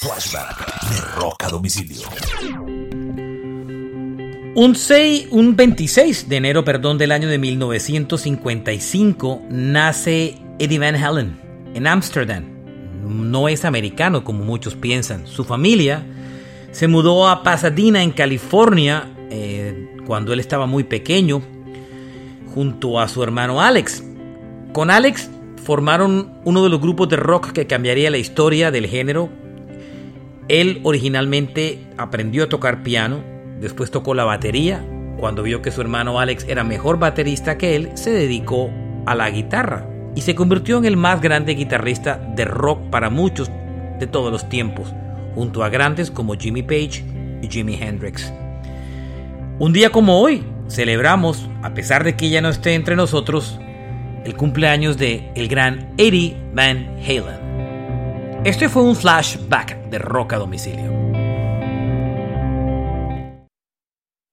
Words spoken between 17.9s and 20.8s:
en California eh, cuando él estaba